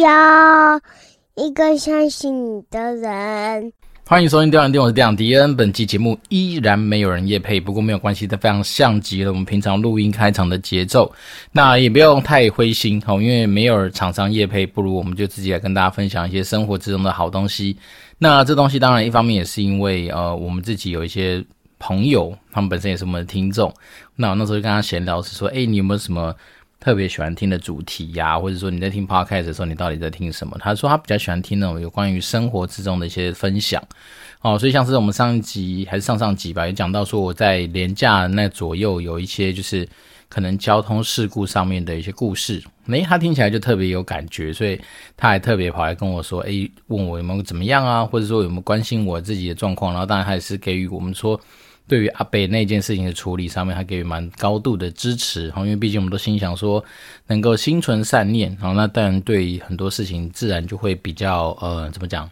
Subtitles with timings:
[0.00, 0.80] 要
[1.34, 3.72] 一个相信你的人。
[4.06, 5.54] 欢迎收听《电玩店》，我是电玩迪恩。
[5.56, 11.12] 本期节目依然没有人夜配，不过没有关系，它非常像极了我们平常录音开场的节奏。
[11.52, 17.76] 那也不用太灰心哦，因为没有厂商夜配，不如我们就自己来跟大家分享一些生活之中的好东西。
[18.18, 21.44] 那这东西当然一方面也是因为呃，我们自己有一些
[21.78, 23.72] 朋友，他们本身也是我们的听众。
[24.16, 26.34] 那我那时候就跟他闲聊是说，诶，你有没有什么？
[26.80, 30.56] 特别喜欢听的主题呀、或者说你在听 podcast 的时候，你到底在听什么？
[30.60, 33.82] 他说他比较喜欢听那种有关于生活之中的一些分享
[34.42, 39.86] 哦，所以像是我们上一集还是上上集吧，也讲到说我在连假那左右有一些就是
[40.28, 44.80] 可能交通事故上面的一些故事，诶，他听起来就特别有感觉，所以
[45.16, 51.40] 他还特别跑来跟我说，诶，问我有没有怎么样啊，或者说有没有关心我自己的状况，然后当然他也是给予我们说。
[51.88, 56.84] 对于阿北那件事情的处理上面，他给予蛮高度的支持哈，因为毕竟我们都心想说
[57.26, 62.30] 能够心存善念，然后那当然对于很多事情自然就会比较呃怎么讲，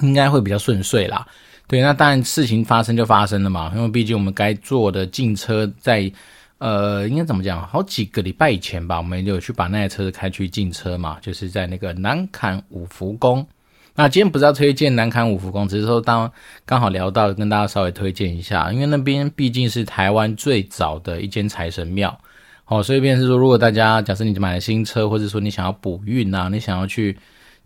[0.00, 1.26] 应该会比较顺遂啦。
[1.68, 6.10] 对，那当然事情发生就发生了嘛，因为毕竟我们该做的进车在
[6.58, 13.46] 呃应该怎么讲，好几个礼拜以前吧，我们就有去把那台车子开去进车嘛，就是在那个南坎五福宫。
[13.94, 16.30] 那今天不是要推荐南崁五福宫，只是说当
[16.64, 22.18] 刚好聊到，跟大家稍微推荐一下，因为那边毕竟是台湾最早的一间财神庙，
[22.66, 27.16] 哦，所以便是说，如果大家假设你买了新车，或者说你想要补运啊，你想要去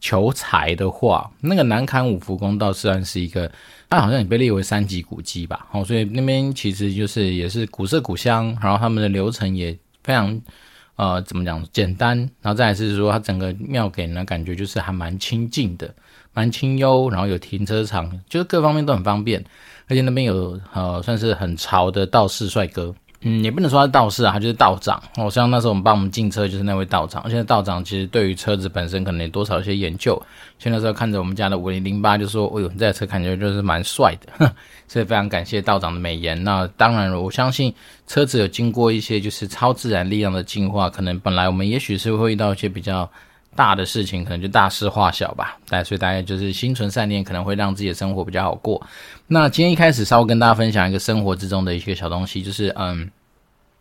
[0.00, 3.48] 求财的话，那个南崁五福宫倒算是一个，
[3.88, 10.40] 它好像也被列为三级古迹吧，哦，所以那边其实就是也是古色古香，然后他们的流程也非常。
[10.96, 11.62] 呃，怎么讲？
[11.74, 15.94] 简单，然后再来是说，它整个庙给人的感觉就是还蛮清静的，
[16.36, 19.42] 蛮清幽，然后有停车场，就是各方面都很方便，
[19.88, 22.94] 而且那边有呃，算是很潮的道士帅哥。
[23.22, 25.02] 嗯，也不能说他是道士啊，他就是道长。
[25.16, 27.22] 哦，像那时候我们帮我们进车就是那位道长。
[27.30, 30.14] 现在道长其实对于车子本身可能也多少有些研究。
[30.58, 34.52] 所以那时候看着我们家的五零零八，就说：“哎呦，这台车感觉就是蛮帅的。”呵，
[34.86, 36.44] 所以非常感谢道长的美言。
[36.44, 37.74] 那当然了，我相信
[38.06, 43.10] 车子有经过一些就是超自然力量的进化，可能本来我们也许是会遇到一些比较
[43.56, 45.58] 大的事情，可能就大事化小吧。
[45.68, 48.86] 但所以大家就是心存善念，可能会让自己的生活比较好过。
[49.26, 53.10] 那今天一开始稍微跟大家分享一个生活之中的一个小东西，就是嗯。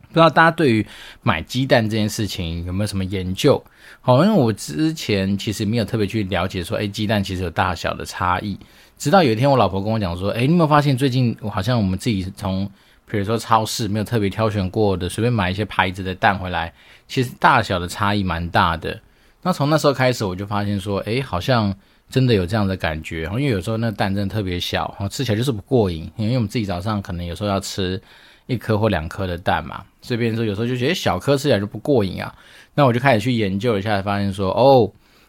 [0.09, 0.85] 不知道大家对于
[1.23, 3.61] 买鸡蛋这件事情有没有什么研究？
[3.99, 8.57] 好，因为我之前其实没有特别去了解说，诶，鸡蛋其实有大小的差异。
[8.97, 12.65] 直到有一天，我老婆跟我讲说，诶，你有没有发现最近好像我们自己从，
[13.11, 16.71] 比如说超市没有特别挑选过的，随便买一些牌子的蛋回来，
[17.09, 18.97] 其实大小的差异蛮大的。
[19.45, 21.71] 那从那时候开始，我就发现说，诶，好像
[22.09, 23.25] 真的有这样的感觉。
[23.25, 26.11] 因为有时候那蛋真的特别小，然后吃起来就是不过瘾。
[26.17, 28.01] 因为我们自己早上可能有时候要吃。
[28.47, 32.31] 一颗或两颗的蛋嘛，这边说有时候就觉得小颗吃起来就不过瘾啊。
[32.75, 34.87] 那我就开始去研究一下，发现说哦，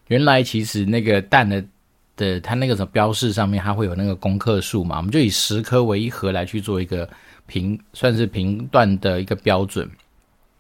[0.09, 1.65] 原来其实那个蛋的
[2.15, 4.99] 的它那个什么标示上面，它会有那个公克数嘛。
[4.99, 7.09] 我们就以十颗为一盒来去做一个
[7.47, 9.91] 评，算是评断的一个标准。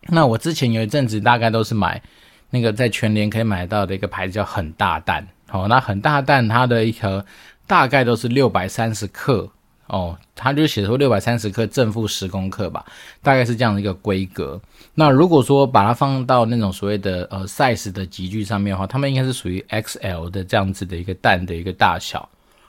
[0.09, 2.03] 那我之前有一阵子大概都是买
[2.51, 7.25] 那个在全联可以买到的一个牌子叫很大蛋，哦，那很大蛋它的一盒
[7.67, 9.51] 大概都是六百三十克。
[9.89, 12.85] 哦，它就写说六百三十克正负十公克吧，
[13.23, 14.61] 大概是这样的一个规格。
[14.95, 22.29] 那如果说把它放到那种所谓的呃 size 的级距上面的话，它们应该是属于 XL 的这样子的一个蛋的一个大小。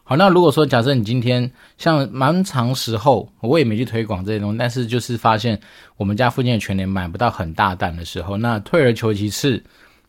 [0.09, 5.59] 好，那如果说假设你今天像蛮长时候，我也没去推广这些东西，但是就是发现
[5.97, 9.61] 我们家附近的全联买不到很大蛋的时候，那退而求其次，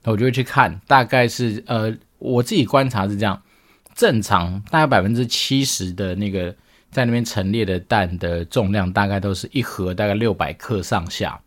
[0.04, 3.42] 我就会去看，大概是呃我自己观察是这样，
[3.96, 6.54] 正常大概百分之七十的那个。
[6.90, 11.38] 在那边陈列的蛋的重量大概都是一盒大概六百克上下，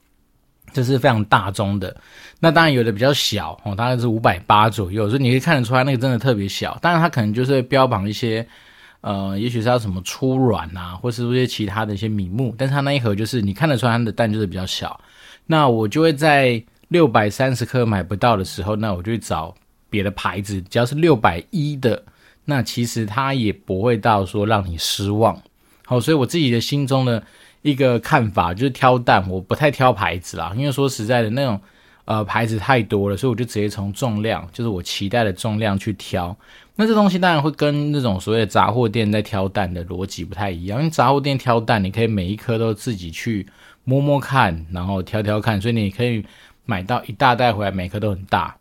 [0.73, 1.95] 这是非常大宗的。
[2.39, 6.77] 那当然有的比较小哦，大概是五百八左右，所以你可以看得出来那个真的特别小。
[6.81, 8.45] 当然它可能就是标榜一些，
[9.01, 14.99] 呃，也许是要什么粗软啊，或是一些其他的一些名目，但是它那一盒就是你看得出来它的蛋就是比较小。
[15.45, 19.53] 那我就会在六百三十克买不到的时候，那我就去找
[19.89, 22.01] 别的牌子，只要是六百一的。
[22.43, 25.39] 那其实它也不会到说让你失望，
[25.85, 27.21] 好，所以我自己的心中呢
[27.61, 31.59] 一个看法就是挑蛋，我不太挑牌子啦，因为说实在的，那种
[32.05, 36.35] 呃牌子太多了，所以我就直接从重量，就是我期待的重量去挑。
[36.75, 43.45] 那这东西当然会跟那种所谓的杂货店在挑蛋的逻辑不太一样，因为杂货店挑蛋，你可以每一颗都自己去
[43.83, 46.25] 摸摸看，然后挑挑看，所以你可以
[46.65, 48.55] 买到一大袋回来，每颗都很大。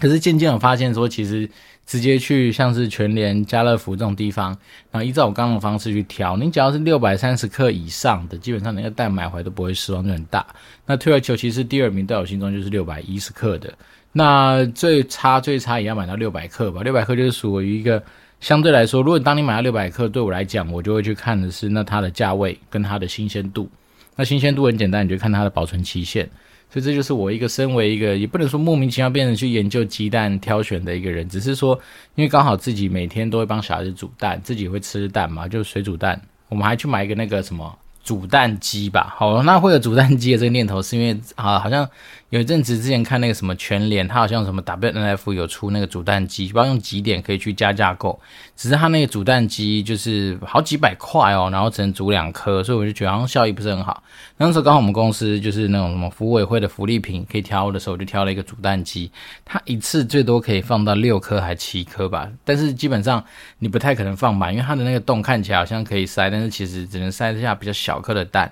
[0.00, 1.50] 可是渐渐我发现说，其实
[1.86, 4.56] 直接去像是全联、家乐福这种地方，
[4.90, 10.46] 然后依照我刚刚的方式去挑，你只要是六百三十克以上的，基本上那个蛋买回来都不会失望，就很大。
[10.86, 13.72] 那退而求其次，第二名在我心中就是六百一十克的。
[14.12, 16.82] 那最差最差也要买到六百克吧？
[16.82, 18.02] 六百克就是属于一个
[18.40, 23.68] 相对来说，如果当你买到六百克，对我来讲，我就会去看的是那它的价位跟它的新鲜度。
[24.14, 26.28] 那新鲜度很简单，你就看它的保存期限。
[26.72, 31.78] 所以这就是我一个身为一个也不能说莫名其妙变成去研究鸡蛋挑选的一个人，只是说
[32.14, 36.18] 因为刚好自己每天都会帮小孩子煮蛋，自己会吃蛋嘛，就水煮蛋。
[36.48, 39.14] 我们还去买一个那个什么煮蛋机吧。
[39.16, 41.86] 好，那会有煮蛋机的这个念头，是因为啊，好像。
[42.32, 48.18] 有一阵子之前看那个什么全联，它好像什么 WNF 有出那个煮蛋机，不知道用几点可以去加价购。
[48.56, 54.02] 只是它那个煮蛋机就是好几百块哦，然后只能煮两颗，所以我就觉得好像效益不是很好。
[54.38, 59.10] 那时候刚好我们公司就是那种什么福委会的福利品可以挑的时候，我就挑了一个煮蛋机，
[59.44, 63.22] 它一次最多可以放到六颗还七颗吧，但是基本上
[63.58, 68.50] 你不太可能放满，因为它的那个洞看起来好像可以塞，但是其实只能塞下比较小颗的蛋。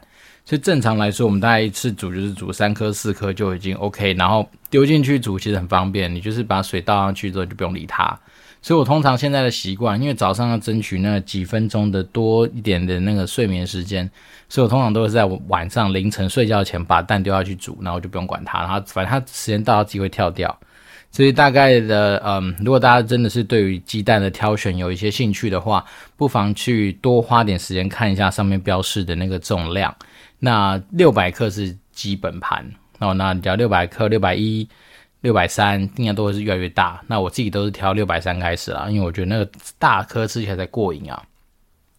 [0.50, 8.18] 就正常来说，我们大概一次煮就是煮三颗四颗就已经 OK，然后丢进去煮其实很方便，你就是把水倒上去之后就不用理它。
[8.60, 14.10] 所以我通常现在的习惯，因为早上要争取那几分钟的多一点的那个睡眠时间，
[14.48, 20.58] 所以我通常都是在晚上凌晨睡觉前把蛋丢下去煮，然后就不用管它，然后反正它时间到了自己会跳掉。
[21.12, 25.84] 所以大概的，嗯，如果大家真的是对于鸡蛋的挑选有一些兴趣的话，
[26.16, 29.94] 不妨去多花点时间看一下上面标示的那个重量。
[30.40, 34.68] 那六百克是基本盘哦，那你只要六百克、六百一、
[35.20, 37.00] 六百三，应该都会是越来越大。
[37.06, 39.48] 那我自己都是挑六百三开始啦，因为我觉得那个
[39.78, 41.22] 大颗吃起来才过瘾啊。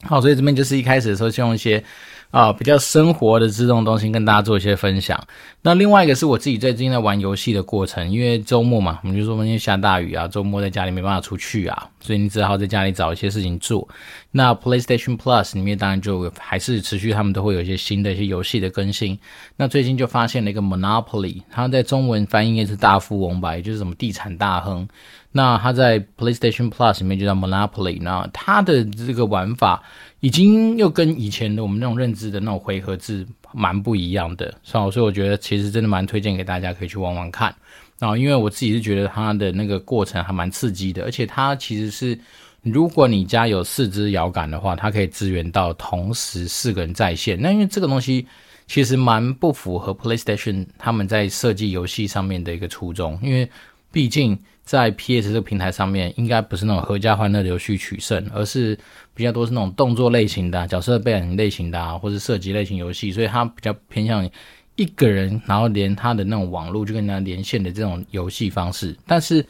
[0.04, 1.82] 好，所以这边就是一开始的时候，先用一些。
[2.32, 5.22] 啊，比较生活的这种东西跟大家做一些分享。
[5.62, 13.88] 那另外一个是我自己最近在玩游戏的过程，因为周末嘛，我们就说今天下大雨啊，周末在家里没办法出去啊，所以你只好在家里找一些事情做。
[14.32, 19.20] 那 PlayStation Plus 里面当然就还是持续，他们都会有一些新的一些游戏的更新。
[19.58, 24.88] 那最近就发现了一个 Monopoly，它在中文翻译应该是大富翁吧，也就是什么地产大亨。
[25.32, 29.84] 那它在 PlayStation Plus 里面就叫 Monopoly，那它的这个玩法。
[30.20, 37.52] 已经又跟以前的我们那种认知的那种回合制蛮不一样的，所以我觉得其实真的蛮推荐给大家可以去玩玩看。
[37.98, 42.16] 然后因为我自己是觉得它的那个过程还蛮刺激的，而且它其实是
[42.62, 47.42] 如果你家有四支摇杆的话，它可以支援到同时四个人在线。
[47.42, 48.28] 那因为这个东西
[48.68, 53.50] 其实蛮不符合 PlayStation 他们在设计游戏上面的一个初衷，因为
[53.92, 54.38] 毕竟。
[54.64, 58.78] 在 PS 这个平台上面，应该不是那种合家欢乐的游戏取胜，而是
[59.14, 64.30] 比较多是那种动作类型的、角色扮演类型的啊，或是射击类型游戏，所以它比较偏向
[64.76, 68.96] 一个人，然后连他的那种网络就跟人家连线的这种游戏方式。
[69.06, 69.46] 但是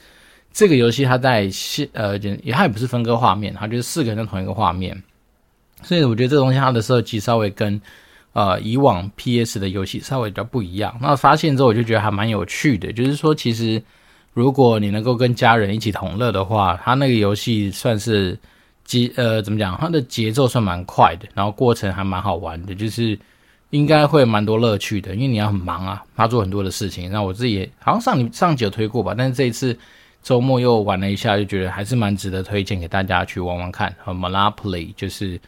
[0.52, 5.04] 这个游戏它在线呃，也它也不是分割画面，它就是四个人在同一个画面，
[5.84, 7.80] 所以我觉得这东西它的设计稍微跟
[8.34, 10.98] 呃以往 PS 的游戏稍微比较不一样。
[11.00, 13.84] 那发现之后我就觉得还蛮有趣的，就是说其实。
[14.34, 18.38] 如果你能够跟家人一起同乐的话，它那个游戏算是
[18.86, 19.78] 节呃怎么讲？
[19.78, 23.18] 它的节奏算蛮快的，然后过程还蛮好玩的，就是
[23.72, 25.14] 应该会蛮多乐趣的。
[25.16, 27.12] 因为你要很忙啊，他做很多的事情。
[27.12, 29.78] 那我自己也好像上上集有推过吧，但是这一次
[30.24, 33.94] 周末又玩了一下，就觉得还是蛮值得推荐给大家去玩玩看。
[34.04, 35.40] 和 Monopoly 就是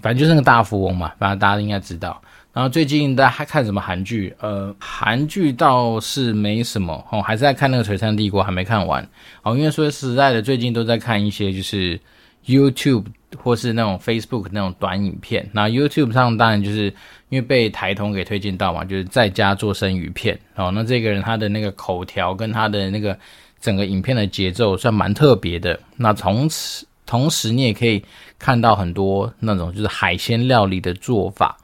[0.00, 2.20] 反正就是那个大富翁嘛，反正大家应该知道。
[2.52, 4.34] 然后最近大家还看什么韩剧？
[4.38, 9.02] 呃，韩剧倒是没什么哦，还是在看那个《璀璨帝国》，还没看完
[9.42, 9.56] 哦。
[9.56, 11.98] 因为说实在的，最近都在看一些就是
[12.44, 13.06] YouTube
[13.38, 15.48] 或是那种 Facebook 那种短影片。
[15.52, 16.92] 那 YouTube 上当然就是
[17.30, 20.70] 因为被台通给推荐到嘛，就是在家做生鱼片哦。
[20.74, 23.18] 那这个人他的那个口条跟他的那个
[23.62, 25.80] 整个影片的节奏算蛮特别的。
[25.96, 28.04] 那从此同时你也可以
[28.38, 31.56] 看到很多那种就是海鲜料理的做法。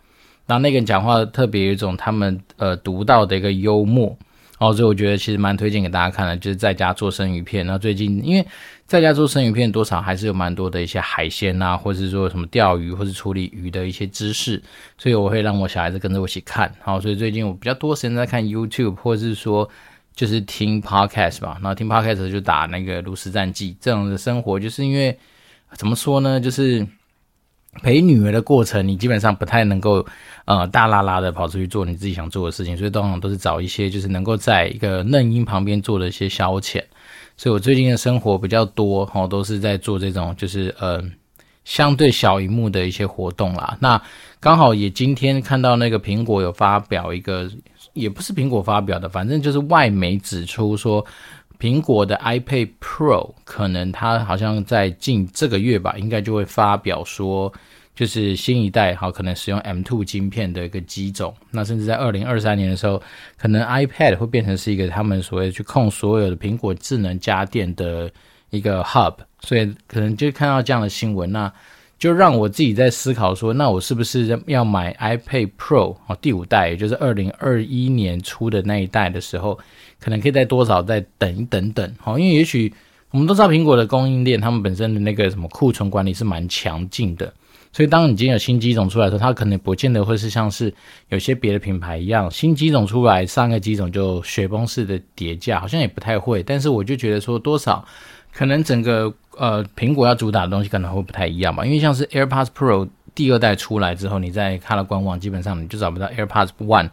[0.49, 4.17] 然后那个人讲话特别有一种他们呃独到的一个幽默，
[4.57, 7.67] 哦，所以我觉得其实蛮推荐给大家看的，就是在家做生鱼片。
[7.67, 8.47] 然后最近因为
[8.87, 14.63] 在家做生鱼片，多少还是有蛮多的一些海鲜啊，或是说什么钓鱼或是处理鱼的一些知识，
[14.97, 16.73] 所以我会让我小孩子跟着我一起看。
[16.81, 19.69] 好，所以最近我比较多时间在看 YouTube，或者是说
[20.15, 21.59] 就是听 Podcast 吧。
[21.61, 25.19] 然后听 Podcast 就打那个《炉石战记》这样的生活，就是因为
[25.75, 26.87] 怎么说呢，就是。
[27.83, 30.05] 陪女儿的过程，你基本上不太能够，
[30.47, 36.83] 呃，大拉拉的跑出去做你自己想做的事情，所以通常都是找一些就是能够在一个嫩婴旁边做的一些消遣。
[37.37, 41.01] 所以我最近的生活比较多，哦，都是在做这种就是呃
[41.65, 43.77] 相对小荧幕的一些活动啦。
[43.81, 44.01] 那
[44.41, 47.49] 刚好也今天看到那个苹果有发表一个，
[47.93, 51.05] 也不是苹果发表的，反正就是外媒指出说。
[51.59, 57.53] 苹果的 iPad Pro 可能它好像在近这个月吧，应该就会发表说，
[57.95, 61.35] 就是新一代好可能使用 M2 晶片的一个机种。
[61.51, 63.03] 那甚至在二零二三年的时候，
[63.37, 68.11] 可能 iPad 会变成是一个他们所谓去控所有的苹果智能家电的
[68.51, 69.15] 一个 Hub。
[69.41, 71.53] 所以可能就看到这样的新闻，那
[71.97, 79.59] 就让我自己在思考说，那我是不是要买 iPad Pro 哦，第五代，也就是二零二一年出的那一代的时候，
[80.01, 82.73] 可能可以再多少再等一等等，好，因为也许
[83.11, 87.33] 我们都知道苹果的供应链，他们本身的那个什么库存管理是蛮强劲的，
[87.73, 90.73] 所以当你今天有新机种出来的时候，它可能不见得会是像是
[91.09, 97.85] 有些别的品牌一样，新机种出来，上个机种就雪崩式的叠价，好像也不太会，但是我就觉得说多少。
[98.31, 102.87] 可能整个呃苹果要主打的东西可能会不太一样吧，因为像是 AirPods Pro
[103.19, 106.89] 第二代出来之后，你在它的官网，基本上你就找不到 AirPods One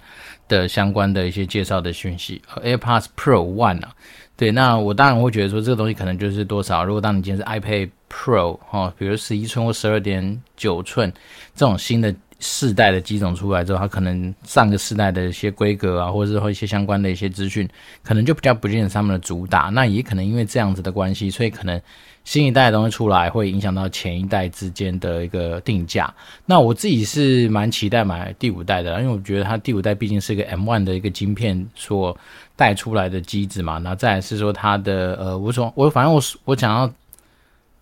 [0.48, 2.42] 的相关的一些介绍的讯息。
[2.64, 3.94] AirPods Pro One 啊，
[4.36, 6.84] 对，那我当然会觉得说这个东西可能就是多少。
[6.84, 11.14] 如果当你今天是 iPad Pro 哈，比如十一寸或十二点九寸
[11.54, 12.12] 这种新的。
[12.46, 17.68] 世代的机种出来之后，它可能上个世代的一些规格啊，或者是说一些相关的一些资讯，
[18.04, 19.72] 可能就比较不见得他们的主打。
[19.74, 21.82] 那也可能因为这样子的关系，所以可能
[22.24, 26.14] 新一代的东西出来，会影响到前一代之间的一个定价。
[26.46, 32.16] 那我自己是蛮期待买第五代的，因为我觉得它第五代毕竟是一个 M1 的一个晶片所
[32.56, 33.80] 带出来的机子嘛。
[33.80, 36.92] 那再来是说它的呃，我从我反正我我想要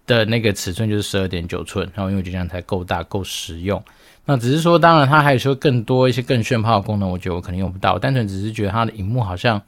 [0.05, 3.81] 的那个尺寸就是十二点九寸，然后因为我觉得这样才够大够实用。
[4.25, 7.99] 那只是说，当然它还有说更多一些更炫炮的功能，我觉得我可能用不到。
[7.99, 9.61] 单纯只是觉得它的荧幕好像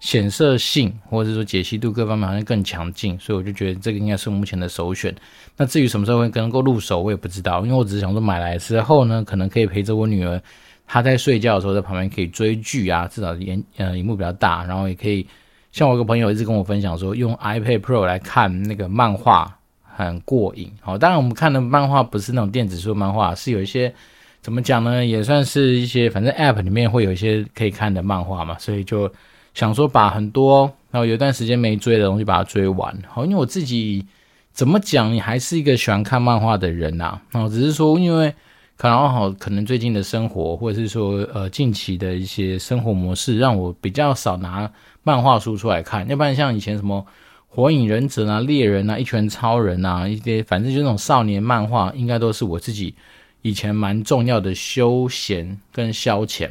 [0.00, 5.14] 显色性或者说解析度各方面好像更强劲，所以我就觉得这个应该是目前的首选。
[5.58, 10.40] 那至于什么时候会能够入手，我也不知道，因为我只是想说买来之后呢，可能可以陪着我女儿，
[10.86, 15.26] 她在睡觉的时候在旁边可以追剧啊，至少眼呃荧幕比较大，然后也可以
[15.70, 19.57] 像我一个朋友一直跟我分享说，用 iPad Pro 来看那个漫画。
[20.06, 23.92] 很过瘾，好，当然我们看的漫画不是那种电子书漫画，是有一些
[24.40, 25.04] 怎么讲呢？
[25.04, 29.10] 也算是一些，反正 App 里面会有一些可以看的漫画嘛，所以就
[29.54, 34.06] 想说把很多然后有一段时间没追的东西把它追完，好，因为我自己
[34.52, 38.32] 怎么讲，你还是一个喜欢看漫画的人呐，哦，只是说因为
[38.76, 44.70] 可能好，可能最近的生活或者是说呃近期的一些生活模式，让我比较少拿
[45.02, 47.04] 漫画书出来看，要不然像以前什么。
[47.50, 52.94] 火影忍者啊，猎人啊，一拳超人啊，一些反正就那种少年漫画，应该都是我自己
[53.42, 56.48] 以前蛮重要的休闲跟消遣。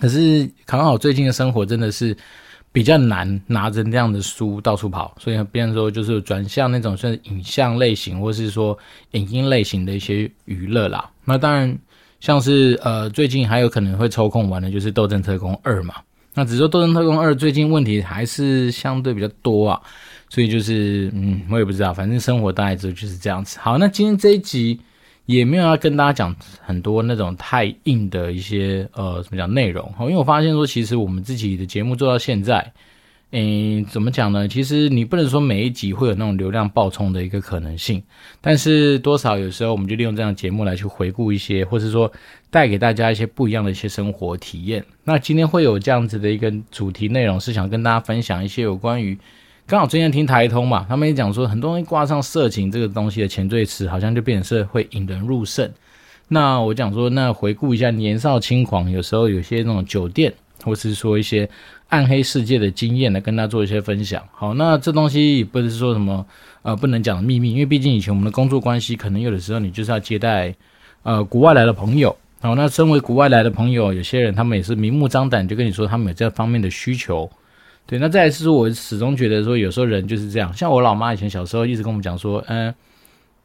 [0.00, 2.16] 可是刚好最近的生活真的是
[2.70, 8.78] 比较难拿着那样的书到处跑，所以变说就是转向那种算影像类型或是说
[9.12, 11.10] 影音类型的一些娱乐啦。
[11.24, 11.76] 那当然
[12.20, 15.94] 像是呃最近还有可能会抽空玩的就是《斗阵特工二》嘛。
[16.36, 19.80] 那只是说《斗争特工二》最近问题还是相对比较多啊，
[20.28, 23.58] 所以就是嗯，我也不知道，反正生活大概就就是这样子。
[23.58, 24.78] 好，那今天这一集
[25.24, 32.72] 也没有要跟大家讲很多那种太硬的一些呃怎么讲内容，好，因为我发现说其实我们自己的节目做到现在。
[33.32, 34.46] 嗯，怎么讲呢？
[34.46, 38.00] 其实你不能说每一集会有那种流量爆冲的一个可能性，
[38.40, 42.10] 但是多少有时候我们就利用这样节目来去回顾一些，或是说
[42.50, 44.82] 带给大家一些不一样的一些生活体验。
[45.02, 49.18] 那今天会有这样子的一个主题内容，是想跟大家分享一些有关于
[49.66, 55.70] 刚好最近听台通嘛，他们也讲说很多人挂上色情这个东西的前缀词，好像就变成是会引人入胜。
[56.28, 61.50] 那我讲说，那回顾一下年少轻狂，有时候有些那种酒店，或是说一些。
[61.88, 64.22] 暗黑世界的经验来跟大家做一些分享。
[64.32, 66.26] 好，那这东西也不是说什么
[66.62, 70.54] 呃不能讲的秘密，因为毕竟以前我们的工作关系，可能有的时候你就是要接待
[71.02, 72.14] 呃国外来的朋友。
[72.40, 77.28] 好，那身为国外来的朋友，有些人他们也是明目张胆就跟你说他们有这方面的需求。
[77.86, 80.52] 对，那再来是说，我始终觉得说有时候人就是这样。
[80.52, 82.74] 像我老妈以前小时候一直跟我们讲说，嗯、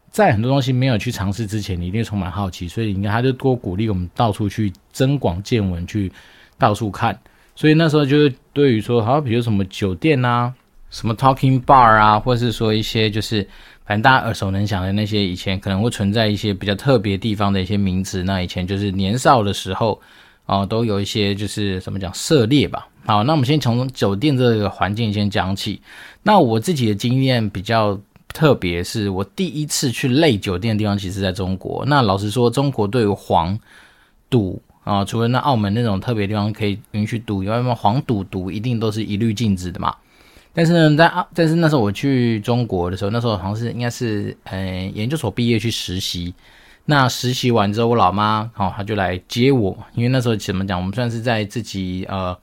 [0.09, 6.11] 在很多东西没有去尝试之前，你一定充满好奇，所以你看他就多鼓励我们到处去增广见闻，去
[6.57, 7.17] 到处看。
[7.61, 10.51] 所以那时候就是对于说，好比如什么酒店啊，
[10.89, 13.47] 什么 talking bar 啊，或者是说一些就是
[13.85, 18.23] 反正大家耳熟能详的那些以前可能会存在一些比较特别地方的一些名词。
[18.23, 20.01] 那以前就是年少的时候
[20.47, 22.87] 啊，都有一些就是怎么讲涉猎吧。
[23.05, 25.79] 好，那我们先从酒店这个环境先讲起。
[26.23, 27.95] 那我自己的经验比较
[28.33, 31.85] 特别，是我第一次去类酒店的地方，其实在中国。
[31.85, 33.55] 那老实说，中国对于黄
[34.31, 34.59] 赌。
[34.91, 39.95] 啊、哦，除了那澳门那种特别地方可以允许赌以外，黄赌毒一定都是一律禁止的嘛。
[40.53, 46.33] 但是呢，在澳，但是那时候我去中国的时候，那时候好像是应该是呃研究所毕业去实习。
[46.83, 52.37] 那实习完之后，我老妈哦，她就来接我，因为那时候怎么讲，我们算是在自己呃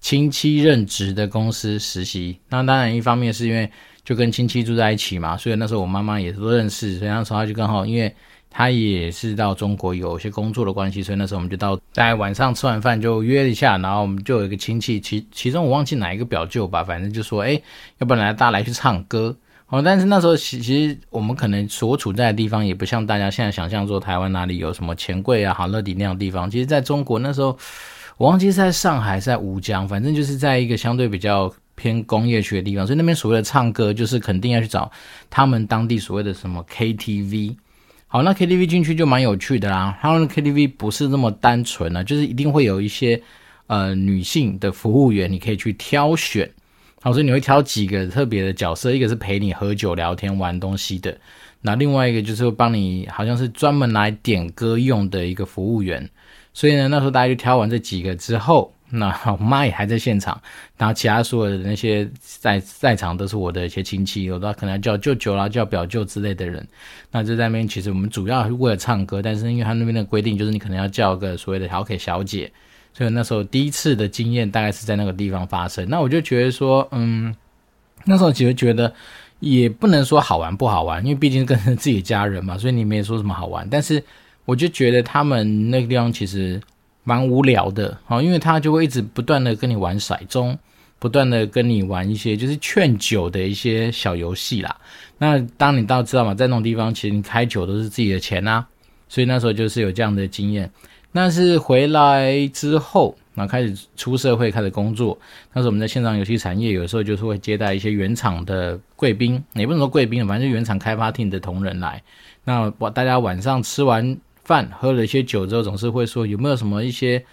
[0.00, 2.38] 亲戚任职的公司实习。
[2.48, 3.70] 那当然，一方面是因为
[4.02, 8.12] 就跟亲戚住在一起嘛，所以那时候我妈妈也都认识，所以那时候她就刚好，因为
[8.56, 17.60] 他也是到中国有些工作的关系，所以那时候我们就到在晚上吃完饭就约一下，然后我们就有一个亲戚，其其中我忘记哪一个表舅吧，反正就说，哎，
[17.98, 19.36] 要不然来大家来去唱歌。
[19.66, 26.48] 哦，但是那时候其其实我们可能所处在的地方也不像大家现在想象说台湾哪里有什么钱柜啊、好乐迪那样的地方。
[26.48, 27.58] 其实，在中国那时候，
[28.18, 32.86] 我忘记是在上海是，在吴江，反正就是在一个相对比较偏工业区的地方。
[32.86, 34.88] 所以那边所谓的唱歌，就是肯定要去找
[35.28, 37.56] 他们当地所谓的什么 KTV。
[38.14, 39.98] 好，那 KTV 进去就蛮有趣的啦。
[40.00, 43.20] 他们 KTV 不是那么单纯啊，就是一定会有一些
[43.66, 46.48] 呃女性的服务员，你可以去挑选。
[47.02, 51.18] 好，所以你会挑几个特别的角色，一个是陪你喝酒、聊天、玩东西的，
[51.62, 56.08] 那另外一个就是帮你，好像是专门来点歌用的一个服务员。
[56.52, 60.40] 所以呢，那时候大家就挑完这几个之后，那我妈也还在现场，
[60.76, 66.66] 然后其他所有的那些在在场都是我的一些亲戚，有的可能叫舅舅啦、叫表舅之类的人。
[67.10, 72.52] 那就在那边，其实我们主要是为了唱歌，但是因为他那边的规定，就是你可能要叫个所谓的小 K 小姐。
[72.92, 77.34] 所以那时候第一次的经验大概是在那个地方发生，那我就觉得说，嗯，
[78.04, 78.94] 那时候其实觉得
[79.40, 83.66] 也不能说好玩不好玩，因为毕竟跟 自己家人嘛，所以你没说什么好玩。
[83.68, 84.00] 但是
[84.44, 86.60] 我就觉得他们那个地方其实
[87.04, 90.56] 蛮无聊的，哦，因为他就会一直不断的跟你玩骰盅，
[90.98, 94.74] 不断的跟你玩一些就是劝酒的一些小游戏啦。
[95.18, 98.66] 那当你到知道嘛，在那种地方其实你开酒都是自己的钱啊，
[99.08, 100.70] 所以那时候就是有这样的经验。
[101.12, 105.16] 那是回来之后，那开始出社会，开始工作。
[105.52, 112.02] 那时候我们在线上游戏产业，有时候就是会接待一些原厂的贵宾，也不能说贵宾，反正就原厂开发厅的同仁来。
[112.42, 117.24] 那我大家晚上吃完饭，喝了一些酒之后，总是会说有没有什么一些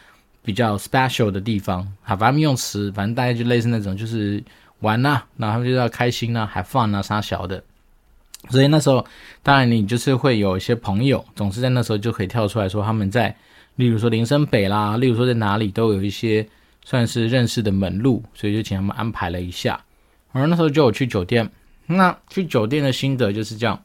[0.44, 1.88] 比较 special 的地方？
[2.02, 4.44] 好，反正用词，反正大家就类似那种，就是
[4.80, 7.64] 玩呐、啊，然后就要开心呐、啊，还放啊，啥小的。
[8.50, 9.06] 所以那时候，
[9.44, 13.36] 当然你就是会有一些朋友，总是在那时候就可以跳出来说他们在。
[13.78, 16.46] 例如说林森北啦，例如说在哪里都有一些
[16.84, 19.80] 算是认识的门路，所以就请他们安排了一下。
[20.34, 21.50] 而那时候就有去酒店，
[21.88, 23.82] 那去酒店的心得就是这样。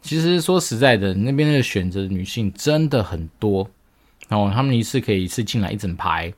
[0.00, 3.68] 其实说实在的，那边的选择女性真的很多，
[4.28, 6.32] 然后他们一次可以一次进来一整排。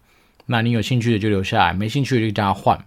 [0.46, 2.84] 那你有兴趣的就留下来，没兴趣的就叫他换。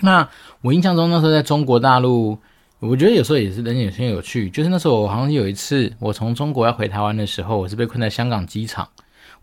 [0.00, 0.28] 那
[0.60, 2.38] 我印象中那时候在中国大陆，
[2.80, 8.86] 我觉得有时候也是人有些有趣，就是那时候我好像有一次我从中国要回台湾的时候，我是被困在香港机场。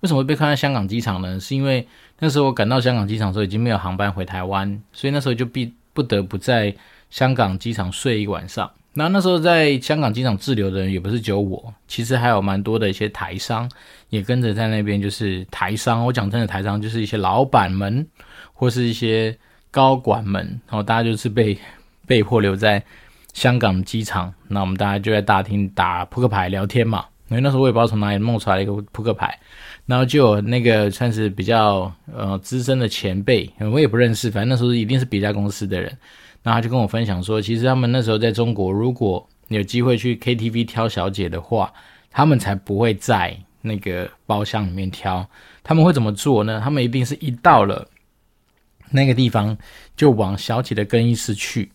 [0.01, 1.39] 为什么会被困在香港机场呢？
[1.39, 1.87] 是因为
[2.19, 6.75] 那时候我赶到香港机场的时候，已经没有航班回台湾，所以那时候就必不得不在
[7.09, 8.69] 香港机场睡一晚上。
[8.95, 13.69] 那那时候在香港机场滞留的人也不是只有我，其实还有蛮多的一些台商
[14.09, 16.05] 也跟着在那边，就是台商。
[16.05, 18.07] 我讲真的，台商就是一些老板们
[18.53, 19.35] 或是一些
[19.71, 21.57] 高管们，然后大家就是被
[22.05, 22.83] 被迫留在
[23.33, 24.31] 香港机场。
[24.47, 29.39] 那我们大家就在大厅打扑克牌聊天嘛，因为那时候我也不知道从哪里弄出来一个扑克牌。
[29.85, 35.97] 然后就有那个算是比较呃资深的前辈，我也不认识，反正那时候一定是别家公司的人。
[36.43, 41.73] 然后他就跟我分享说，其实他们那时候在中国，如果有机会去 KTV 挑小姐的话，
[42.11, 45.27] 他们才不会在那个包厢里面挑。
[45.63, 46.61] 他们会怎么做呢？
[46.63, 47.87] 他们一定是一到了
[48.91, 49.57] 那个地方，
[49.95, 51.71] 就往小姐的更衣室去，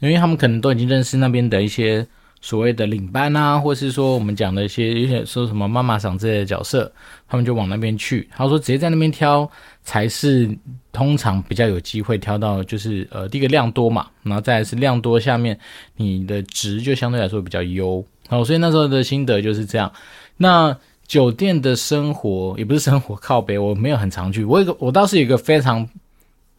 [0.00, 2.06] 因为他们可能都已经认识那边的一些。
[2.40, 6.90] 所谓的领班啊，或是说我们讲的一些，有些说什么妈妈桑之类的角色，
[7.28, 8.28] 他们就往那边去。
[8.34, 9.50] 他说直接在那边挑
[9.82, 10.48] 才是
[10.92, 15.58] 通常比较有机会挑到，就是呃第一个量多嘛，然后再是量多下面
[15.96, 18.04] 你的值就相对来说比较优。
[18.28, 19.92] 好，所以那时候的心得就是这样。
[20.36, 24.44] 那酒店的生活也不是生活靠北，我没有很常去。
[24.44, 25.88] 我有个我倒是有一个非常。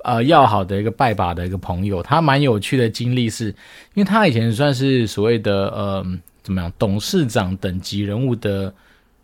[0.04, 3.48] 呃，要好的一个拜把的一个朋友，他蛮有趣的经历是，
[3.94, 6.06] 因为他以前算是所谓的呃，
[6.42, 8.74] 怎么样，董事长等级人物的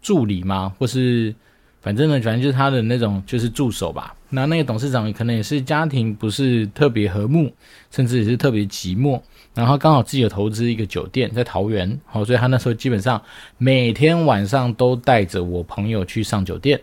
[0.02, 0.74] 助理吗？
[0.78, 1.34] 或是
[1.82, 4.14] 反正呢，反正就是他的那种就是助手吧。
[4.30, 7.50] 那那个董事长可能也是家庭不是特别和睦，
[7.90, 9.22] 甚至也是特别寂寞。
[9.54, 13.22] 然后刚好自己有投资一个酒店在桃园，好，所以他那时候基本上
[13.58, 16.82] 每天晚上都带着我朋友去上酒店。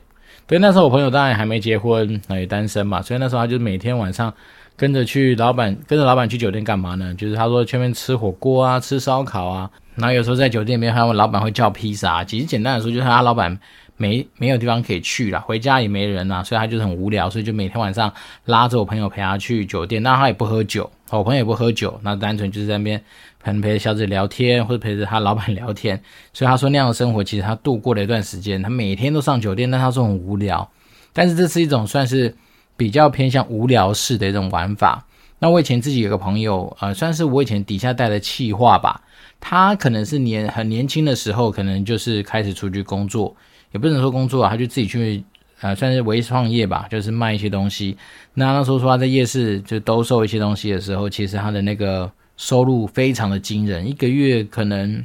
[0.53, 4.31] 因为，那时候我朋友当然还没结婚，也单身嘛，所以那时候他就每天晚上
[4.77, 7.15] 跟着去老板，跟着老板去酒店干嘛呢？
[7.15, 12.23] 就是他说去那边吃火锅啊，吃烧烤啊，然后有时候在酒店里面，还有老板会叫披萨。
[12.23, 13.59] 其实简单的说，就是他老板
[14.03, 18.13] 没没有地方可以去了，回家也没人啊，所以他就是很无聊，所以就每天晚上
[18.47, 23.01] 拉着我朋友陪他去酒店，那他也不喝酒，我朋友也不喝酒，那单纯就是在那边。
[23.45, 26.01] 陪陪着小姐聊天，或者陪着他老板聊天，
[26.33, 28.63] 所以他说那样的生活其实他度过了一段时间。
[28.63, 30.71] 他每天都上酒店，但他说很无聊。
[31.13, 32.33] 但是这是一种算是
[32.77, 35.05] 比较偏向无聊式的一种玩法。
[35.41, 39.03] 那我以前自己有个朋友，呃，算是我以前底下带的气话吧。
[39.45, 43.35] 他可能是年很年轻的时候，可能就是开始出去工作，
[43.73, 45.23] 也不能说工作啊，他就自己去，
[45.61, 47.97] 呃，算是微创业吧，就是卖一些东西。
[48.35, 55.05] 那那时候说他在夜市就兜售一些东西的时候，其实他的那个收入非常的惊人，一个月可能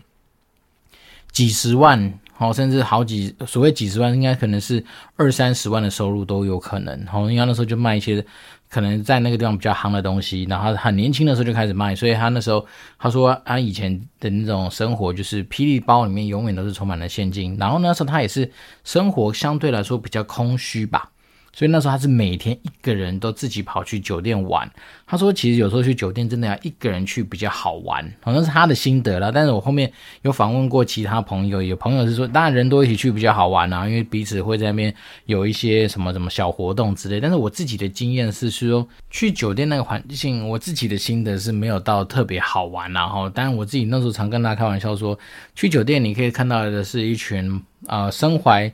[1.38, 4.84] 几十万，好，甚至好几，所谓几十万，应该可能是
[5.16, 7.06] 二三十万的收入都有可能。
[7.06, 8.26] 好，因为那时候就卖一些。
[8.70, 12.66] 可能在那个地方比较夯的东西，然后他很年轻的时候就开始卖，所以他那时候
[13.00, 18.52] 他说他以前的那种生活就是霹雳包里面永远都是充满了现金，然后那时候他也是
[18.84, 21.10] 生活相对来说比较空虚吧。
[21.58, 24.70] 所以那时候他是每天一个人都自己跑去酒店玩。
[25.08, 29.32] 他说，其实有时候去酒店真的要一个人去比较好玩，好像是他的心得了。
[29.32, 29.92] 但是我后面
[30.22, 34.94] 有访问过其他朋友，有朋友是说，当然人多一起去比较好玩啊，因为彼此会在那边
[35.26, 37.20] 有一些什么什么小活动之类。
[37.20, 43.08] 但是我自己的经验是说，去酒店那个环境，我自己的心得是没有到特别好玩啊。
[43.08, 45.18] 哈，当然我自己那时候常跟大家开玩笑说，
[45.56, 48.72] 去酒店你可以看到的是一群呃身怀。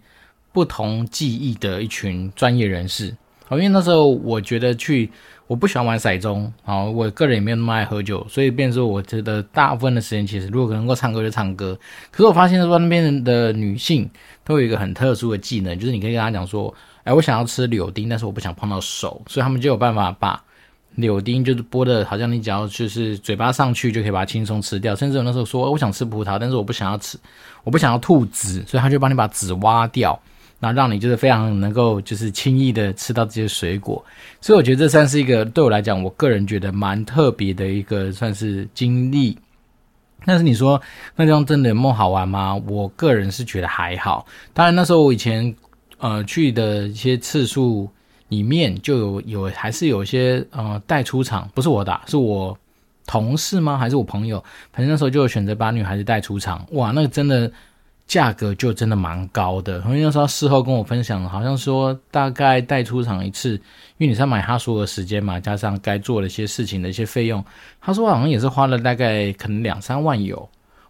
[0.53, 3.13] 不同技艺的一群专业人士，
[3.47, 5.09] 好，因为那时候我觉得去，
[5.47, 11.77] 我不喜欢玩骰盅，好，我个人也没有那么爱喝酒，所以变成说，我觉得大部分的时间其实如果能够唱歌就唱歌。
[12.11, 14.09] 可是我发现说那边的女性
[14.43, 20.39] 都有一个很特殊的技能，就是你可以跟她讲说，哎，我想要吃柳丁，但是我不想碰到手，所以他们就有办法把
[20.95, 24.95] 柳丁就是剥的，好像你只要就是嘴巴上去就可以把它轻松吃掉。
[24.95, 27.17] 甚至有那时候说我想吃葡萄，但是我不想要吃，
[27.63, 30.19] 我不想要吐籽，所以他就帮你把籽挖掉。
[30.63, 34.01] 那让你就是非常能够就是轻易的吃到这些水果，
[34.39, 39.37] 所以我觉得这算是一个对我来讲，我个人觉得蛮特别的一个算是经历。
[40.23, 40.81] 但是你说
[41.17, 42.55] 那地方真的有梦好玩吗？
[42.65, 44.25] 我个人是觉得还好。
[44.53, 45.53] 当然那时候我以前
[45.97, 47.89] 呃去的一些次数
[48.29, 52.57] 里面就有有还是有一些呃带出场，不是我打，是我
[53.05, 53.77] 同事吗？
[53.77, 54.41] 还是我朋友？
[54.71, 57.51] 反正那时候就有选择把女孩子带出场，哇，那个真的。
[58.13, 63.53] 价格就真的蛮高的，因为那时候事后跟我分享，好像说大概带出场一次，
[63.97, 67.43] 因为你是要买他所有的时间嘛，加上该做的一些事情的一些费用，
[67.81, 70.47] 他说好像也是花了大概可能两三万有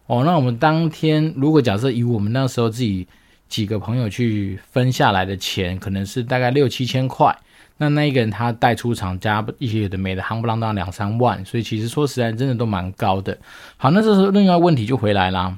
[0.07, 0.25] 哦。
[0.25, 3.07] 那我们当天如果假设以我们那时候自己
[3.47, 7.33] 几个朋友去分下来的钱，可能是大概六七千块，
[7.77, 13.37] 那那一个人他带出场加一些有的没的，夯不啷当两三万，所以其实说实在真的都蛮高的。
[13.77, 15.57] 好，那这时候另外问题就回来啦。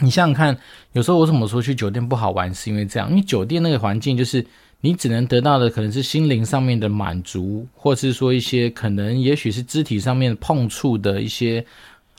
[0.00, 0.56] 你想想看，
[0.92, 4.44] 有时候我怎么说去酒店不好玩，是因为这样，因为酒店那个环境就是
[4.80, 11.64] 你只能得到的可能是心灵上面的满足，或是说一些可能也许是肢体上面碰触的一些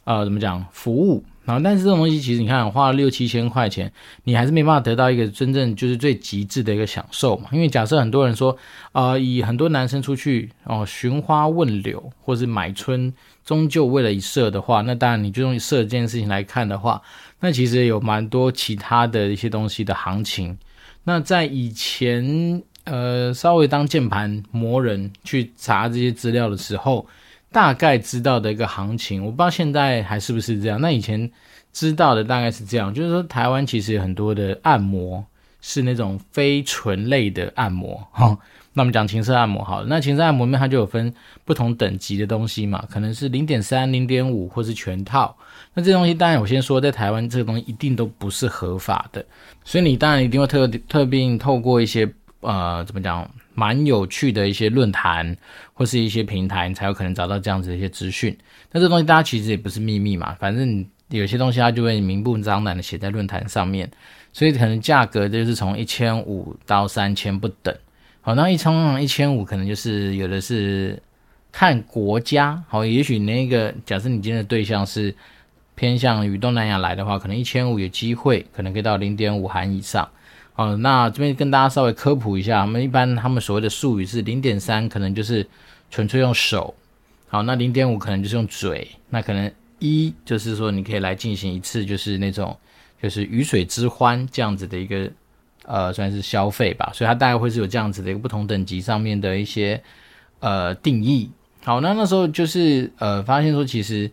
[0.03, 3.91] 呃怎么讲服务，然后但是这种东西其实你看花了六七千块钱，
[4.23, 7.49] 你还是没办法得到一个真正就是最极致的一个享受嘛。
[7.51, 8.55] 因为假设很多人说，
[8.91, 13.12] 呃，以很多男生出去哦寻花问柳或是买春，
[13.43, 17.01] 终究为了一色的话，那当然你就用色这件事情来看的话。
[17.43, 20.58] 那其实有蛮多其他的一些东西的行情。
[21.03, 27.06] 那在以前，呃，稍微当键盘魔人去查这些资料的时候，
[27.51, 30.79] 大概知道的一个行情，我不知道现在还是不是这样。
[30.79, 31.29] 那以前
[31.73, 35.21] 知道的大概是这样，就是说台湾其实有很多的按摩
[35.60, 38.39] 是那种非纯类的按摩，哈。
[38.75, 41.13] 那我们讲情色按摩好了，那情色按摩面它就有分
[41.45, 45.36] 不同等级的东西嘛，可能是零点三、零点五，或是全套。
[45.75, 49.23] 那这东西当然我先说，在台湾这个东西一定都不是合法的，
[49.63, 55.38] 所以你当然一定会特特别透过一些呃怎么讲，蛮有趣的一些论坛
[55.73, 58.36] 或是一些平台，你才有可能找到这样子的一些资讯。
[58.71, 63.88] 那这东西大家其实也不是秘密嘛，反正有些东西它就会明目张胆的写在论坛上面，
[64.31, 67.75] 所以可能价格就是从一千五到三千不等。
[68.25, 70.97] 好，那一通常一千五，可能就是有的是
[71.51, 72.63] 看国家。
[72.69, 75.13] 好，也许那个假设你今天的对象是
[75.75, 80.07] 偏向于东南亚来的话，可能一千五有机会，可能可以到零点五含以上。
[80.53, 85.45] 好，那这边跟大家稍微科普一下，我们一般他们所谓的术语是零点三，可能就是
[85.91, 86.73] 纯粹用手。
[87.27, 88.88] 好，那零点五可能就是用嘴。
[89.09, 92.57] 那可能一就是说你可以来进行一次，就是那种
[93.01, 95.12] 就是鱼水之欢这样子的一个。
[95.65, 99.82] 呃，算是消费吧，所以它大概会是有这样子的一个不同等级上面的一些
[100.39, 101.32] 呃定义。
[101.63, 104.12] 好，那那时候就是呃发现说，其实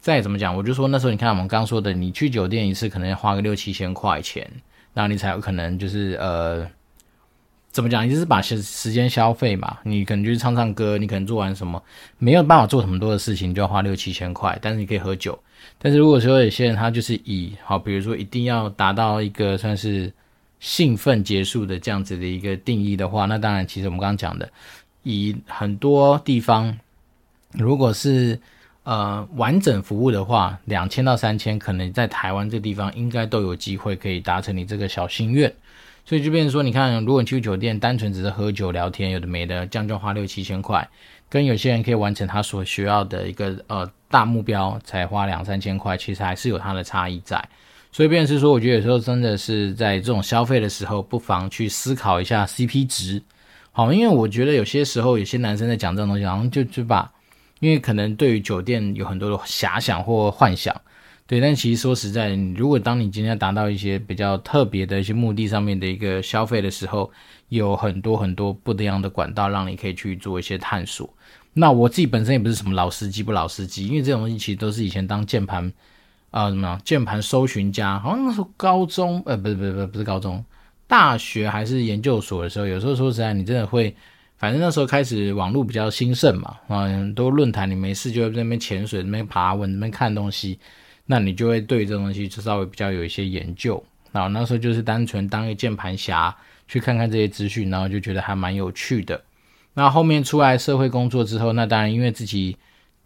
[0.00, 4.50] 再怎么讲，我就说那时候你看我们刚说的，你去酒店一次可能要花个六七千块钱，
[4.94, 6.66] 那你才有可能就是呃
[7.70, 11.82] 怎么讲，就是把时时间消费嘛，你可能就是唱唱歌，你可能做完什么
[12.16, 15.38] 没有办法做很多的事情，就要花六七千块，但是你可以喝酒。
[15.78, 20.10] 但是如果说有些人他就是以好，比如说一定要达到一个算是。
[20.60, 24.48] 兴奋结束的这样子的一个定义的话，那当然，其实我们刚刚讲的，
[25.02, 26.76] 以很多地方，
[27.52, 28.40] 如果是
[28.84, 35.52] 呃完整服务的话，两千到三千，可能在台湾这地方应该都有机会可以达成你这个小心愿。
[36.04, 40.88] 所以就变成说，你看，如果你去酒店，单纯只是喝酒聊天，有的没的，这样就花六七千块，
[41.28, 47.44] 跟有些人可以完成他所需要的一个呃大目标，才花两三千块，其实还是有它的差异在。
[47.96, 53.22] 所以变成是说，我觉得有时候真的是在这种消费的时候，不妨去思考一下 CP 值。
[53.72, 57.10] 好，因为我觉得有些时候，有些男生在讲这种东西，好像就就把，
[57.58, 60.78] 因为可能对于酒店有很多的遐想或幻想。
[61.26, 67.10] 对，但其实说实在，如果当你今天达到一些比较特别的一些目的上面的一个消费的时候，
[67.48, 71.08] 有很多很多不一样的管道让你可以去做一些探索。
[71.54, 75.72] 那我自己本身也不是什么老司机不老司机，因为这种东西其实都是以前当键盘
[76.36, 80.44] 啊什么键盘搜寻家，好像那时候高中呃不是不是不是不是高中，
[80.86, 83.96] 大学还是研究所的时候，有时候说实在，你真的会，
[84.36, 90.58] 反正那时候开始网络比较兴盛嘛，啊很多论坛你没事就在那边潜水，那边爬文，那边看东西。
[91.06, 99.22] 那你就会对这东西就稍微比较有一些研究，然后那时候就是单纯当一个键盘侠去看看这些资讯，然后就觉得还蛮有趣的。
[99.72, 102.56] 那后面出来社会工作之后，那当然因为自己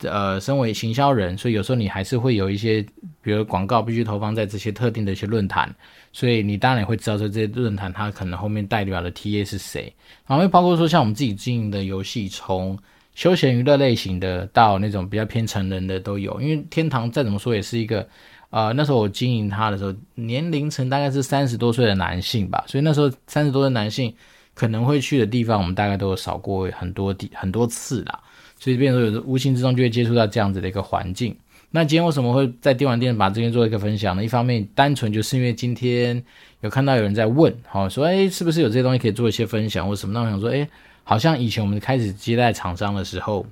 [0.03, 2.85] 呃身为行销人，所以有时候你还是会有一些，
[3.23, 5.75] 比如广告必须投放在这些特定的一些论坛，
[6.13, 9.93] 所以你当然也会知道说这些论坛它可能后面代表的 TA 是谁，
[10.27, 12.79] 然后包括说像我们自己经营的游戏从。
[13.13, 18.09] 休闲娱乐类型的到那种比较偏成人的都有，因为天堂再怎么说也是一个，
[18.51, 24.15] 呃，那时候我经营它的时候，年龄层大概是三十多岁的男性吧，所以那时候三十多的男性
[24.55, 28.21] 可能会去的地方，我们大概都有扫过很多地很多次啦，
[28.61, 31.35] 所以变成说有无形之中就会接触到这样子的一个环境。
[31.73, 34.25] 那今天为什么会在电玩店把这边做一个分享呢？
[34.25, 36.23] 一方面单纯就是因为今天
[36.61, 40.13] 有看到有人在问，好说，哎，是不是有这些东西可以做一些分享或什么？
[40.13, 40.69] 那我想说，哎。
[41.03, 43.45] 好像以前我们开始接待厂商的时候，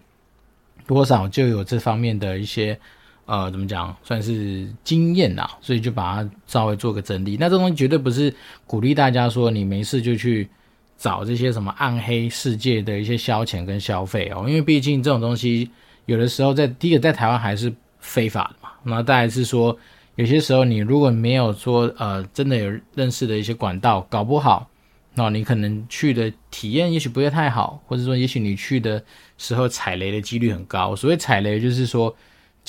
[0.86, 2.78] 多少就有这方面的一些
[3.24, 7.36] 呃，怎么讲，算是经验呐，所以就把它稍微做个整理。
[7.40, 8.32] 那这东西绝对不是
[8.64, 10.48] 鼓励大家说你没事就去
[10.98, 15.70] 找这些什么暗黑世界的一些消遣跟消费哦，因为毕竟这种东西
[16.04, 19.74] 有的时候在第一个在台湾还是非法的嘛，那再来是说
[20.16, 24.68] 有些时候你如果没有说呃真的有认识的一些管道，搞不好。
[25.14, 29.02] 那你可能去的体验也许不会太好，或者说也许你去的
[29.36, 30.94] 时候踩雷的几率很高。
[30.94, 32.14] 所谓踩雷就是说，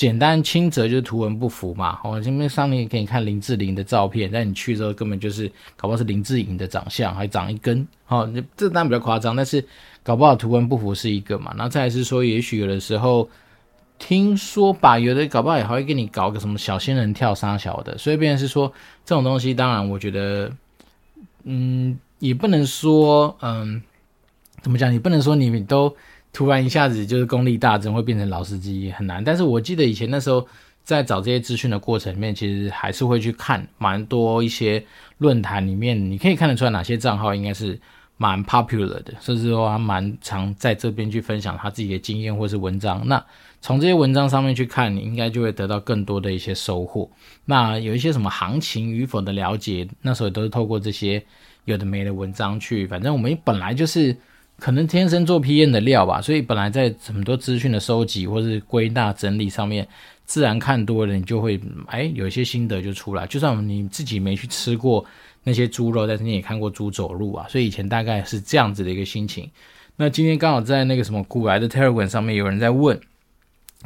[0.00, 1.98] 简单轻则就是图文不符嘛。
[2.02, 7.86] 我前面上面给你看林志玲的照片，但你去之后根本就是搞不好是林志颖的长相，还长一根。
[8.06, 9.62] 好，这当然比较夸张，但是
[10.02, 11.52] 搞不好图文不符是一个嘛。
[11.54, 13.28] 然后再来是说，也许有的时候
[13.98, 17.98] 听说吧，有的搞不好也还会给你搞个什么小仙人跳三小的。
[17.98, 18.72] 所以变成是说
[19.04, 20.50] 这种东西，当然我觉得，
[21.44, 21.98] 嗯。
[22.20, 23.82] 也不能说，嗯，
[24.60, 24.92] 怎么讲？
[24.92, 25.96] 你不能说你们都
[26.32, 29.22] 突然一下子就是功力大增，会变成老司机很难。
[29.22, 30.46] 但是我记得以前那时候
[30.84, 34.84] 在找这些资讯的过程里面，其实还是会去看蛮多一些
[35.18, 37.78] 论坛里面，你可以看得出来哪些账号应该是
[38.16, 43.06] 蛮 popular 的，甚至说他蛮常在这边去分享他自己的经验或是文章。
[43.06, 43.24] 那
[43.60, 47.10] 从这些文章上面去看，你应该就会得到更多的一些收获。
[47.44, 51.22] 那有一些什么行情与否的了解，那时候都是透过这些。
[51.66, 54.16] 有的没的文章去，反正我们本来就是
[54.60, 59.88] 可能天生做 PM 的料吧，所以本来在很多资讯的收集或是归纳整理上面，
[60.26, 63.26] 自然看多了，你就会哎有一些心得就出来。
[63.26, 65.04] 就算你自己没去吃过
[65.42, 69.50] 那些猪肉，但是你也看过猪走路啊，所以以前大概是这样子的一个心情。
[69.96, 73.00] 那今天刚好在那个什么古来的 Telegram 上面有人在问。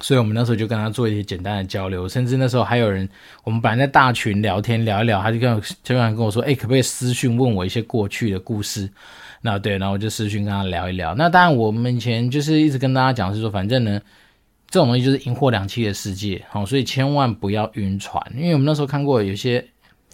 [0.01, 3.09] 所以我们那时候就跟他做一些简单的交流，甚至那时候还有人，
[3.45, 8.91] 我们本来在大群聊天聊一聊，他就跟就跟我说，哎，可不可以私讯问我一些过去的故事？
[9.46, 11.14] 那对，然后我就私讯跟他聊一聊。
[11.14, 14.00] 那当然，我们以前就是一直跟大家讲是说，反正呢，
[14.70, 19.62] 这种东西就是银货两栖的世界，好，所以千万不要晕船，因为我们那时候看过有些。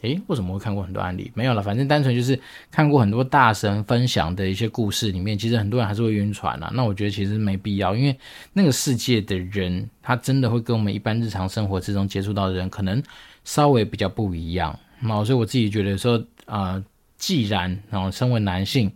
[0.02, 1.30] 诶，为什么会看过很多案例？
[1.34, 2.40] 没有了，反正单纯就是
[2.70, 6.72] 看过很多大神分享的一些故事里面，其实很多人还是会晕船啊。
[6.74, 8.18] 那我觉得其实没必要，因为
[8.54, 13.02] 那个世界的人，他真的会跟我们一般日常生活之中接触到的人，可能
[13.44, 14.74] 稍微比较不一样。
[15.00, 16.82] 那所以我自己觉得说，啊、
[17.18, 18.90] 既然然后身为男性，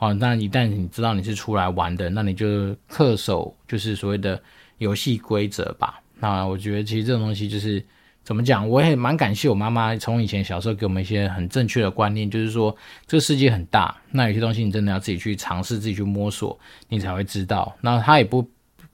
[0.00, 4.42] 哦，那一旦你知道你是出来玩的，那你就恪守就是所谓的
[4.78, 6.00] 游戏规则吧。
[6.18, 7.80] 那我觉得其实这种东西就是。
[8.22, 8.68] 怎么讲？
[8.68, 16.56] 我也蛮感谢我妈妈从以前小时候给我们一些很正确的观念，就是说这个世界很大，那有些东西你真的要自己去尝试，自己去摸索，
[16.88, 17.74] 你才会知道。
[17.80, 18.46] 那他也不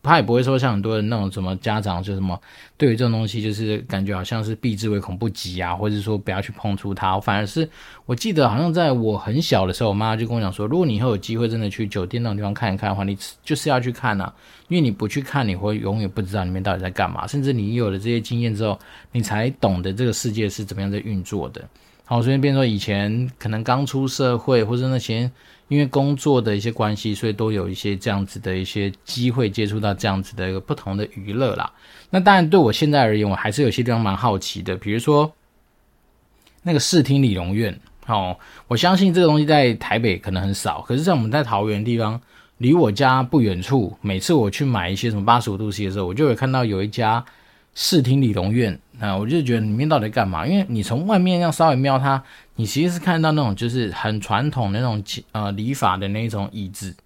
[0.06, 2.40] 他也不会说像很多人那种什么家长就什么
[2.76, 7.18] 对于这种东西就是感觉好像是避之唯恐不及啊，或者说不要去碰触它。
[7.18, 7.68] 反而是
[8.04, 14.32] 我记得好像在我很小的时候，我妈就跟我讲说，如果你以后有机会真的去酒店那种地方看一看的话，你就是要去看啊，
[14.68, 17.26] 因为你不去看，你会永远不知道里面到底在干嘛。
[17.26, 18.78] 甚至你有了这些经验之后，
[19.10, 21.62] 你才懂得这个世界是怎么样在运作的。
[22.04, 25.30] 好，所以变说以前可能刚出社会或者那些。
[25.68, 31.72] 因为工作的一些关系，所以都有一些这样子的一些机会接触到这样子的一个不同的娱乐啦。
[32.10, 35.32] 那当然，对我现在而言，我还是有些地方蛮好奇的，比如说
[36.62, 37.78] 那个视听理容院。
[38.06, 42.20] 哦，我相信这个东西在台北可能很少，可是，在我们在桃园地方，
[42.58, 47.24] 离我家不远处，每次我去买一些什么八十五度 C 的时候，我就会看到有一家
[47.74, 48.78] 视听理容院。
[48.98, 50.46] 那我就觉得里面到底干嘛？
[50.46, 52.22] 因为你从外面要稍微瞄它。
[52.58, 56.96] 你其实是看到那种就是很传统的那种呃礼法的那种椅子，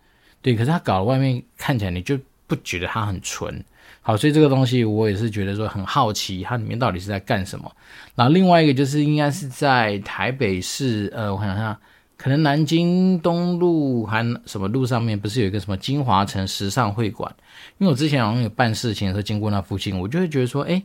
[0.41, 3.53] 对，可是它搞的外面看起来你就不觉得它很纯，
[4.01, 7.69] 好，所以这个东西我也是觉得说很好奇，它里面到底是在干什么。
[8.15, 11.77] 然后另外一个就是应该是在台北市，呃，我想想，
[12.17, 17.35] 可能南京东路还什么路上面不是有一个什么金华城时尚会馆？
[17.79, 20.81] 因为我之前好像有办事情的时候经过那附近，我就会觉得说，诶。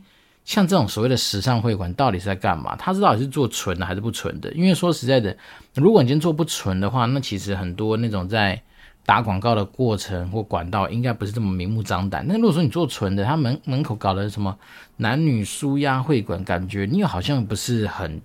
[0.46, 2.76] 像这种所谓的时尚会馆到底是在干嘛？
[2.76, 4.50] 它是到底是做纯的还是不纯的？
[4.52, 5.36] 因为说实在的，
[5.74, 8.62] 如果你今天做不纯的话，那其实很多那种在
[9.04, 12.24] 打广告的过程或管道应该不是这么明目张胆。
[12.28, 14.56] 那如果说你做纯的，它门门口搞的什么
[14.96, 18.22] 男女舒压会馆，感觉你又好像不是很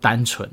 [0.00, 0.50] 单纯。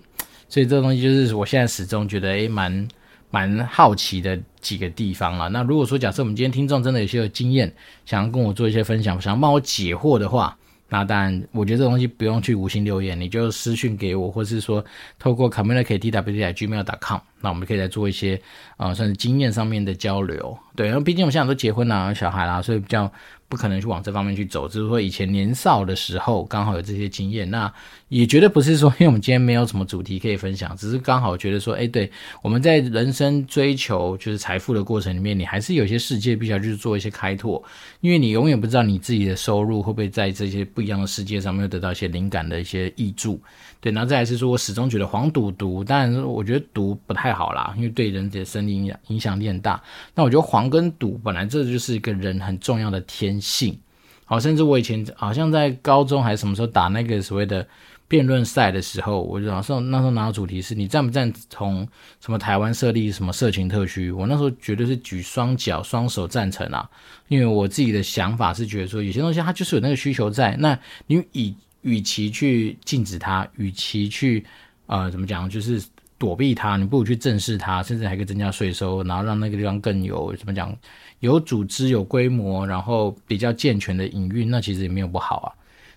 [0.49, 2.87] 所以这东西就是我现在始终觉得诶蛮
[3.31, 5.47] 蛮好奇的几个地方了。
[5.49, 7.73] 那如果说假设我们今天听众真的有些有经验，
[8.05, 10.57] 想要跟我做一些分享，想要帮我解惑的话，
[10.89, 14.83] 那当然，我觉得这东西不用去五星留言，你就私讯给我，或是说
[15.17, 18.39] 透过 communicatetwd@gmail.com，那我们可以来做一些、
[18.77, 20.57] 呃，算是经验上面的交流。
[20.75, 23.11] 对，因为毕竟我们现在都结婚了，小孩啦，所以比较。
[23.47, 27.71] 不可能去往这方面去走，只是说以前年少的时候刚好有这些经验，那
[28.09, 37.63] 也绝对不是说因为我们今天没有什么主题可以分享，只是刚好觉得说，哎，对，我们在人生追求就是财富的过程里面，你还是有些世界必须要去做一些开拓，
[38.01, 43.39] 因为你永远不知道你自己的收入会不会在这些不一样的世界上面得到一些灵感的一些挹注。
[43.81, 49.79] 对，然后再来是说，我始终觉得黄赌毒，当然我觉得毒不太好啦，因为对人的生理影响影响力很大。
[50.15, 53.77] 那我觉得黄跟赌本来这就是一个人很重要的天 性。
[54.25, 57.67] 好，甚至我以前好像在高中还是什么时候打那个所谓的
[58.07, 61.87] 辩论赛的时候，我就那时候那时候拿到主题是你赞不赞同
[62.19, 64.11] 什么台湾设立什么色情特区？
[64.11, 66.89] 我那时候绝对是举双脚双手赞成啊，
[67.27, 71.55] 因为我自己的想法是觉得说有些东西它就是有那个需求在，那你以。
[71.85, 74.43] 与其去禁止它，与其去
[74.87, 75.79] 呃怎么讲，就是
[76.17, 80.75] 躲避它，你不如去正视它，甚至还可以增加税收，然后让那个地方更有怎么讲，
[81.19, 85.47] 有组织、有规模，然后比较健全的营运，那其实也没有不好啊。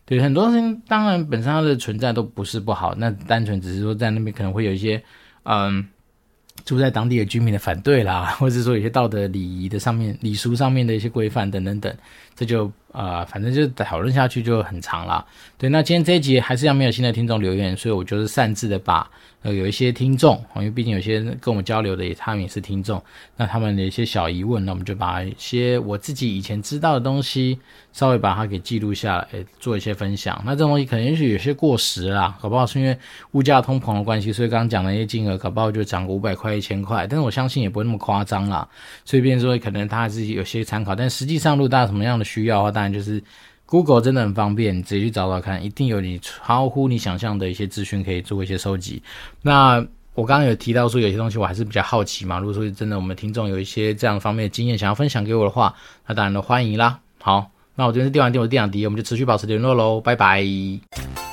[0.05, 5.03] 对，很多事情当然本身它的存在都不是不好，那单纯只是说在那边可能会有一些
[5.45, 5.87] 嗯。
[6.65, 11.97] 住在当地的居民的反对啦，或者说有些道德礼仪的上面、礼俗上面的一些规范等等等，
[12.39, 15.27] 这就、呃，反正就讨论下去就很长了。
[15.59, 19.11] 对，那今天这一集还是要没有新的听众留言，所以我就是擅自的把。
[19.43, 23.01] 呃，有一些听众，因为毕竟有些跟我们交流的也，他们也是听众，
[23.37, 27.57] 那他们的一些小疑问，那我们就把一些我自己以前知道的东西，
[27.93, 29.29] 稍微把它给记录下来，
[29.61, 30.43] 做一些分享。
[30.45, 32.99] 那这东西可能也许有些过时啦，搞不好是因为
[33.31, 38.69] 物价通膨的关系，所以刚刚讲的那些金额，搞不好就涨个五百块、一千块，但是我相信也不会那么夸张啦。
[39.05, 43.23] 所以，变说可能他还是有些参考，但实际上，如果大家什么样的需要的话，当然就是。
[43.71, 49.03] Google 真的很方便，你直接去找找看，一定有你超乎你想象的一些资讯可以做一些收集。
[49.43, 49.75] 那
[50.15, 52.39] 我刚刚有提到说，有些东西我还是比较好奇嘛。
[52.39, 55.75] 如果说真的我们听众有一些这样方面的经验想要分享给我的话，
[56.07, 56.99] 那当然都欢迎啦。
[57.21, 61.28] 好，那我这边是电玩店，我是电养迪，我们就持续保持联络喽，拜拜。